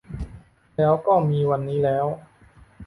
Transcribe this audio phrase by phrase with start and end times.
[0.77, 2.05] แล้วก็มีวันนี้แล้ว